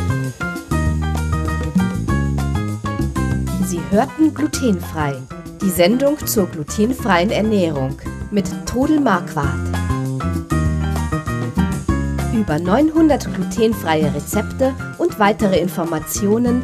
Sie 3.65 3.79
hörten 3.91 4.33
glutenfrei. 4.33 5.15
Die 5.61 5.69
Sendung 5.69 6.17
zur 6.25 6.47
glutenfreien 6.47 7.29
Ernährung 7.29 7.97
mit 8.31 8.49
Todel 8.65 8.99
Marquardt. 8.99 9.69
Über 12.33 12.57
900 12.57 13.33
glutenfreie 13.35 14.11
Rezepte 14.13 14.73
und 14.97 15.19
weitere 15.19 15.59
Informationen 15.59 16.63